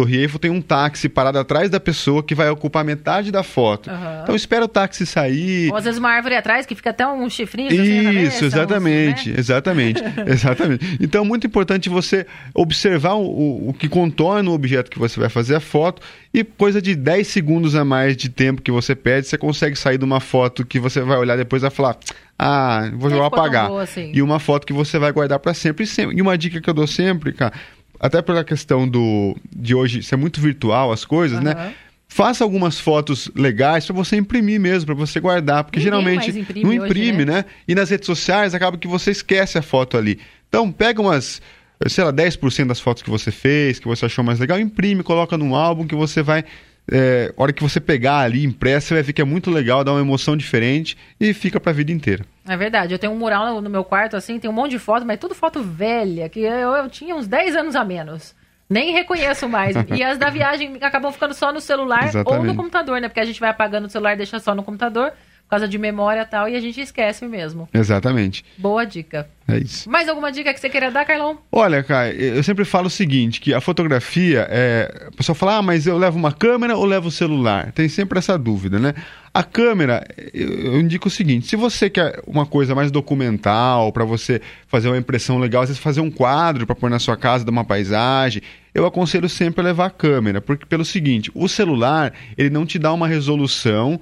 Eiffel 0.03 0.38
tem 0.38 0.50
um 0.50 0.61
táxi 0.61 1.09
parado 1.09 1.38
atrás 1.38 1.71
da 1.71 1.81
pessoa 1.81 2.23
que 2.23 2.35
vai 2.35 2.50
ocupar 2.50 2.85
metade 2.85 3.31
da 3.33 3.43
foto. 3.43 3.88
Uhum. 3.88 4.23
Então 4.23 4.35
espera 4.35 4.65
o 4.65 4.69
táxi 4.69 5.07
sair. 5.07 5.71
Ou 5.71 5.76
às 5.76 5.85
vezes 5.85 5.99
uma 5.99 6.11
árvore 6.11 6.35
atrás 6.35 6.67
que 6.67 6.75
fica 6.75 6.91
até 6.91 7.07
um 7.07 7.31
chifrinho. 7.31 7.73
Isso, 7.73 8.45
exatamente, 8.45 9.31
né? 9.31 9.37
exatamente, 9.38 10.03
exatamente. 10.26 10.99
Então 11.00 11.25
é 11.25 11.26
muito 11.26 11.47
importante 11.47 11.88
você 11.88 12.26
observar 12.55 13.15
o, 13.15 13.71
o 13.71 13.73
que 13.73 13.88
contorna 13.88 14.50
o 14.50 14.55
objeto 14.55 14.91
que 14.91 14.99
você 14.99 15.19
vai 15.19 15.29
fazer 15.31 15.55
a 15.55 15.61
foto 15.61 16.03
e 16.35 16.45
coisa 16.45 16.83
de 16.83 16.95
10 16.95 17.26
segundos 17.26 17.75
a 17.75 17.85
mais 17.85 18.17
de 18.17 18.29
tempo 18.29 18.61
que 18.61 18.71
você 18.71 18.95
pede, 18.95 19.26
você 19.26 19.38
consegue 19.38 19.76
sair 19.76 19.97
de 19.97 20.05
uma 20.05 20.21
foto 20.21 20.67
que 20.67 20.79
você 20.79 21.00
vai 21.00 21.17
olhar 21.17 21.37
depois 21.37 21.62
e 21.62 21.65
vai 21.65 21.71
falar 21.71 21.97
ah, 22.38 22.91
vou 22.95 23.25
apagar. 23.25 23.71
Assim. 23.73 24.12
E 24.15 24.21
uma 24.21 24.38
foto 24.38 24.67
que 24.67 24.73
você 24.73 24.99
vai 24.99 25.11
guardar 25.11 25.38
para 25.38 25.55
sempre. 25.55 25.87
E 26.15 26.21
uma 26.21 26.37
dica 26.37 26.61
que 26.61 26.69
eu 26.69 26.75
dou 26.75 26.87
sempre, 26.87 27.33
cara, 27.33 27.55
até 28.00 28.23
pela 28.23 28.45
questão 28.45 28.88
do 28.88 29.37
de 29.55 29.75
hoje 29.75 30.03
ser 30.03 30.17
muito 30.17 30.41
virtual 30.41 30.93
as 30.93 31.05
coisas, 31.05 31.38
uhum. 31.38 31.45
né? 31.45 31.75
Faça 32.09 32.45
algumas 32.45 32.79
fotos 32.79 33.31
legais 33.35 33.85
para 33.85 33.95
você 33.95 34.17
imprimir 34.17 34.61
mesmo, 34.61 34.87
para 34.87 34.95
você 34.95 35.19
guardar, 35.19 35.65
porque 35.65 35.81
Ninguém 35.81 35.93
geralmente 35.93 36.38
imprime 36.38 36.65
não 36.65 36.87
imprime, 36.87 37.17
hoje, 37.19 37.25
né? 37.26 37.33
né? 37.33 37.45
E 37.67 37.75
nas 37.75 37.91
redes 37.91 38.07
sociais 38.07 38.55
acaba 38.55 38.79
que 38.79 38.87
você 38.87 39.11
esquece 39.11 39.59
a 39.59 39.62
foto 39.62 39.97
ali. 39.97 40.19
Então, 40.49 40.71
pega 40.71 41.03
umas, 41.03 41.43
sei 41.88 42.05
lá, 42.05 42.12
10% 42.12 42.69
das 42.69 42.81
fotos 42.81 43.03
que 43.03 43.11
você 43.11 43.33
fez, 43.33 43.81
que 43.81 43.88
você 43.88 44.07
achou 44.07 44.25
mais 44.25 44.38
legal, 44.38 44.59
imprime, 44.59 45.03
coloca 45.03 45.37
num 45.37 45.55
álbum 45.55 45.85
que 45.85 45.97
você 45.97 46.23
vai 46.23 46.45
é, 46.91 47.33
hora 47.37 47.53
que 47.53 47.62
você 47.62 47.81
pegar 47.81 48.21
ali 48.21 48.45
impressa, 48.45 48.88
você 48.88 48.95
vai 48.95 49.03
ver 49.03 49.12
que 49.12 49.21
é 49.21 49.25
muito 49.25 49.50
legal, 49.50 49.83
dá 49.83 49.93
uma 49.93 50.00
emoção 50.00 50.37
diferente 50.37 50.97
e 51.21 51.35
fica 51.35 51.59
para 51.59 51.73
a 51.73 51.75
vida 51.75 51.93
inteira. 51.93 52.25
É 52.49 52.57
verdade, 52.57 52.95
eu 52.95 52.99
tenho 52.99 53.12
um 53.12 53.17
mural 53.17 53.55
no, 53.55 53.61
no, 53.61 53.71
meu 53.71 53.85
quarto 53.85 54.17
assim, 54.17 54.38
tem 54.38 54.49
um 54.49 54.53
monte 54.53 54.73
de 54.73 54.79
foto, 54.79 55.05
mas 55.05 55.19
tudo 55.19 55.35
foto 55.35 55.62
velha, 55.62 56.29
que 56.29 56.41
eu, 56.41 56.71
eu 56.71 56.88
tinha 56.88 57.15
uns 57.15 57.26
10 57.26 57.57
anos 57.57 57.76
a 57.76 57.85
menos. 57.85 58.35
Nem 58.69 58.93
reconheço 58.93 59.49
mais. 59.49 59.76
e 59.97 60.03
as 60.03 60.19
da 60.19 60.29
viagem 60.29 60.76
acabam 60.81 61.12
ficando 61.12 61.35
só 61.35 61.53
no 61.53 61.61
celular 61.61 62.05
Exatamente. 62.05 62.41
ou 62.41 62.45
no 62.45 62.57
computador, 62.57 63.00
né? 63.00 63.09
Porque 63.09 63.21
a 63.21 63.25
gente 63.25 63.38
vai 63.38 63.50
apagando 63.50 63.87
o 63.87 63.91
celular 63.91 64.15
e 64.15 64.17
deixa 64.17 64.41
só 64.41 64.55
no 64.55 64.62
computador 64.62 65.12
por 65.47 65.50
causa 65.50 65.69
de 65.69 65.79
memória 65.79 66.23
e 66.23 66.25
tal, 66.25 66.49
e 66.49 66.57
a 66.57 66.61
gente 66.61 66.81
esquece 66.81 67.25
mesmo. 67.25 67.69
Exatamente. 67.73 68.45
Boa 68.59 68.85
dica. 68.85 69.29
É 69.47 69.57
isso. 69.59 69.88
Mais 69.88 70.09
alguma 70.09 70.33
dica 70.33 70.53
que 70.53 70.59
você 70.59 70.69
queira 70.69 70.91
dar, 70.91 71.05
Carlão? 71.05 71.38
Olha, 71.53 71.85
cara, 71.85 72.12
eu 72.12 72.43
sempre 72.43 72.65
falo 72.65 72.88
o 72.88 72.91
seguinte, 72.91 73.41
que 73.41 73.55
a 73.55 73.61
fotografia, 73.61 74.45
é... 74.50 75.07
a 75.07 75.17
pessoa 75.17 75.37
fala, 75.37 75.59
ah, 75.59 75.62
mas 75.62 75.87
eu 75.87 75.97
levo 75.97 76.19
uma 76.19 76.33
câmera 76.33 76.76
ou 76.76 76.85
levo 76.85 77.07
o 77.07 77.12
celular? 77.12 77.71
Tem 77.71 77.88
sempre 77.88 78.19
essa 78.19 78.37
dúvida, 78.37 78.81
né? 78.81 78.93
A 79.37 79.43
câmera, 79.43 80.02
eu 80.33 80.81
indico 80.81 81.09
o 81.09 81.11
seguinte, 81.11 81.47
se 81.47 81.57
você 81.57 81.90
quer 81.90 82.23
uma 82.26 82.47
coisa 82.47 82.75
mais 82.75 82.90
documental, 82.90 83.93
para 83.93 84.02
você 84.02 84.40
fazer 84.66 84.88
uma 84.88 84.97
impressão 84.97 85.37
legal, 85.37 85.61
às 85.62 85.69
vezes 85.69 85.83
fazer 85.83 86.00
um 86.00 86.11
quadro 86.11 86.66
para 86.66 86.75
pôr 86.75 86.88
na 86.88 86.99
sua 86.99 87.19
casa, 87.19 87.45
dar 87.45 87.50
uma 87.50 87.62
paisagem, 87.62 88.40
eu 88.75 88.87
aconselho 88.87 89.28
sempre 89.28 89.61
a 89.61 89.64
levar 89.64 89.87
a 89.88 89.90
câmera, 89.90 90.40
porque 90.40 90.64
pelo 90.64 90.87
seguinte, 90.87 91.31
o 91.35 91.49
celular, 91.49 92.14
ele 92.38 92.49
não 92.49 92.64
te 92.64 92.78
dá 92.78 92.90
uma 92.95 93.07
resolução 93.07 94.00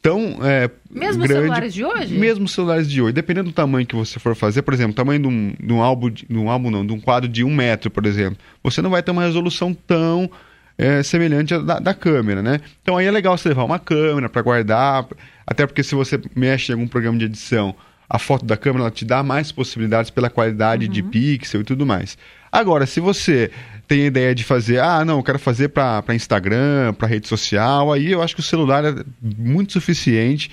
tão 0.00 0.38
é, 0.40 0.70
mesmo 0.88 1.24
grande, 1.24 1.40
celulares 1.40 1.74
de 1.74 1.84
hoje? 1.84 2.14
Mesmo 2.16 2.46
celulares 2.46 2.88
de 2.88 3.02
hoje, 3.02 3.12
dependendo 3.12 3.50
do 3.50 3.52
tamanho 3.52 3.84
que 3.84 3.96
você 3.96 4.20
for 4.20 4.36
fazer, 4.36 4.62
por 4.62 4.72
exemplo, 4.72 4.94
tamanho 4.94 5.18
de 5.18 5.26
um, 5.26 5.52
de 5.58 5.72
um 5.72 5.82
álbum, 5.82 6.10
de, 6.10 6.24
de 6.30 6.38
um 6.38 6.48
álbum 6.48 6.70
não, 6.70 6.86
de 6.86 6.92
um 6.92 7.00
quadro 7.00 7.28
de 7.28 7.42
um 7.42 7.52
metro, 7.52 7.90
por 7.90 8.06
exemplo, 8.06 8.38
você 8.62 8.80
não 8.80 8.90
vai 8.90 9.02
ter 9.02 9.10
uma 9.10 9.24
resolução 9.24 9.74
tão 9.74 10.30
é, 10.78 11.02
semelhante 11.02 11.54
à 11.54 11.58
da, 11.58 11.78
da, 11.78 11.94
câmera, 11.94 12.42
né? 12.42 12.60
Então 12.82 12.96
aí 12.96 13.06
é 13.06 13.10
legal 13.10 13.36
você 13.36 13.48
levar 13.48 13.64
uma 13.64 13.78
câmera 13.78 14.28
para 14.28 14.42
guardar, 14.42 15.06
até 15.46 15.66
porque 15.66 15.82
se 15.82 15.94
você 15.94 16.20
mexe 16.34 16.70
em 16.70 16.74
algum 16.74 16.86
programa 16.86 17.18
de 17.18 17.24
edição, 17.24 17.74
a 18.08 18.18
foto 18.18 18.44
da 18.44 18.56
câmera 18.56 18.84
ela 18.84 18.90
te 18.90 19.04
dá 19.04 19.22
mais 19.22 19.50
possibilidades 19.50 20.10
pela 20.10 20.30
qualidade 20.30 20.86
uhum. 20.86 20.92
de 20.92 21.02
pixel 21.02 21.62
e 21.62 21.64
tudo 21.64 21.86
mais. 21.86 22.16
Agora, 22.52 22.86
se 22.86 23.00
você 23.00 23.50
tem 23.88 24.02
a 24.02 24.06
ideia 24.06 24.34
de 24.34 24.44
fazer, 24.44 24.80
ah, 24.80 25.04
não, 25.04 25.18
eu 25.18 25.22
quero 25.22 25.38
fazer 25.38 25.68
para 25.68 26.14
Instagram, 26.14 26.94
para 26.94 27.08
rede 27.08 27.28
social, 27.28 27.92
aí 27.92 28.12
eu 28.12 28.22
acho 28.22 28.34
que 28.34 28.40
o 28.40 28.44
celular 28.44 28.84
é 28.84 28.94
muito 29.20 29.72
suficiente. 29.72 30.50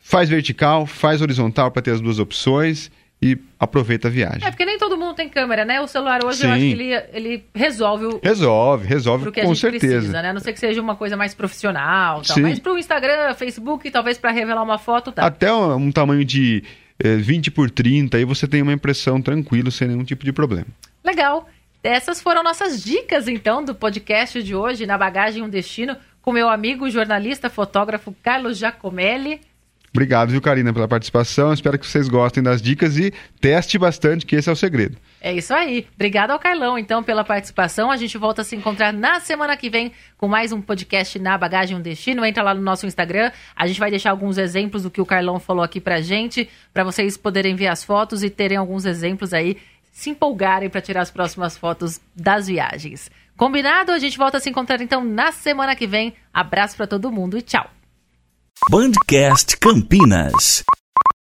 Faz 0.00 0.28
vertical, 0.28 0.86
faz 0.86 1.20
horizontal 1.20 1.70
para 1.70 1.82
ter 1.82 1.90
as 1.92 2.00
duas 2.00 2.18
opções 2.18 2.90
e 3.20 3.36
aproveita 3.58 4.08
a 4.08 4.10
viagem. 4.10 4.46
É, 4.46 4.50
porque 4.50 4.64
nem 4.64 4.78
todo 4.78 4.96
mundo 4.96 5.14
tem 5.14 5.28
câmera, 5.28 5.64
né? 5.64 5.80
O 5.80 5.88
celular 5.88 6.24
hoje 6.24 6.38
Sim. 6.38 6.46
eu 6.46 6.52
acho 6.52 6.60
que 6.60 6.72
ele, 6.72 6.94
ele 7.12 7.44
resolve 7.54 8.06
o. 8.06 8.20
Resolve, 8.22 8.86
resolve 8.86 9.32
com 9.32 9.54
certeza. 9.54 9.96
Precisa, 9.96 10.22
né? 10.22 10.30
A 10.30 10.32
não 10.32 10.40
ser 10.40 10.52
que 10.52 10.60
seja 10.60 10.80
uma 10.80 10.94
coisa 10.94 11.16
mais 11.16 11.34
profissional, 11.34 12.22
tal. 12.22 12.36
Sim. 12.36 12.42
mas 12.42 12.58
para 12.60 12.72
o 12.72 12.78
Instagram, 12.78 13.34
Facebook, 13.34 13.90
talvez 13.90 14.18
para 14.18 14.30
revelar 14.30 14.62
uma 14.62 14.78
foto, 14.78 15.10
tá. 15.10 15.26
Até 15.26 15.52
um 15.52 15.90
tamanho 15.90 16.24
de 16.24 16.62
eh, 16.98 17.16
20 17.16 17.50
por 17.50 17.70
30, 17.70 18.16
aí 18.16 18.24
você 18.24 18.46
tem 18.46 18.62
uma 18.62 18.72
impressão 18.72 19.20
tranquilo, 19.20 19.70
sem 19.70 19.88
nenhum 19.88 20.04
tipo 20.04 20.24
de 20.24 20.32
problema. 20.32 20.66
Legal. 21.04 21.48
Essas 21.82 22.20
foram 22.20 22.42
nossas 22.42 22.82
dicas, 22.82 23.28
então, 23.28 23.64
do 23.64 23.74
podcast 23.74 24.42
de 24.42 24.54
hoje, 24.54 24.84
Na 24.84 24.98
Bagagem 24.98 25.42
Um 25.42 25.48
Destino, 25.48 25.96
com 26.20 26.32
meu 26.32 26.48
amigo 26.48 26.90
jornalista, 26.90 27.48
fotógrafo 27.48 28.14
Carlos 28.22 28.58
Giacomelli. 28.58 29.40
Obrigado, 29.98 30.30
viu, 30.30 30.40
Karina, 30.40 30.72
pela 30.72 30.86
participação. 30.86 31.52
Espero 31.52 31.76
que 31.76 31.84
vocês 31.84 32.08
gostem 32.08 32.40
das 32.40 32.62
dicas 32.62 32.96
e 32.96 33.12
teste 33.40 33.76
bastante, 33.76 34.24
que 34.24 34.36
esse 34.36 34.48
é 34.48 34.52
o 34.52 34.54
segredo. 34.54 34.96
É 35.20 35.32
isso 35.32 35.52
aí. 35.52 35.88
Obrigado 35.96 36.30
ao 36.30 36.38
Carlão, 36.38 36.78
então, 36.78 37.02
pela 37.02 37.24
participação. 37.24 37.90
A 37.90 37.96
gente 37.96 38.16
volta 38.16 38.42
a 38.42 38.44
se 38.44 38.54
encontrar 38.54 38.92
na 38.92 39.18
semana 39.18 39.56
que 39.56 39.68
vem 39.68 39.90
com 40.16 40.28
mais 40.28 40.52
um 40.52 40.60
podcast 40.60 41.18
na 41.18 41.36
Bagagem 41.36 41.76
Um 41.76 41.80
Destino. 41.80 42.24
Entra 42.24 42.44
lá 42.44 42.54
no 42.54 42.62
nosso 42.62 42.86
Instagram. 42.86 43.32
A 43.56 43.66
gente 43.66 43.80
vai 43.80 43.90
deixar 43.90 44.12
alguns 44.12 44.38
exemplos 44.38 44.84
do 44.84 44.90
que 44.90 45.00
o 45.00 45.06
Carlão 45.06 45.40
falou 45.40 45.64
aqui 45.64 45.80
pra 45.80 46.00
gente, 46.00 46.48
para 46.72 46.84
vocês 46.84 47.16
poderem 47.16 47.56
ver 47.56 47.66
as 47.66 47.82
fotos 47.82 48.22
e 48.22 48.30
terem 48.30 48.56
alguns 48.56 48.84
exemplos 48.84 49.34
aí 49.34 49.56
se 49.90 50.10
empolgarem 50.10 50.70
para 50.70 50.80
tirar 50.80 51.00
as 51.00 51.10
próximas 51.10 51.58
fotos 51.58 52.00
das 52.14 52.46
viagens. 52.46 53.10
Combinado? 53.36 53.90
A 53.90 53.98
gente 53.98 54.16
volta 54.16 54.36
a 54.36 54.40
se 54.40 54.48
encontrar 54.48 54.80
então 54.80 55.04
na 55.04 55.32
semana 55.32 55.74
que 55.74 55.88
vem. 55.88 56.14
Abraço 56.32 56.76
para 56.76 56.86
todo 56.86 57.10
mundo 57.10 57.36
e 57.36 57.42
tchau. 57.42 57.68
Bandcast 58.66 59.56
Campinas. 59.60 60.62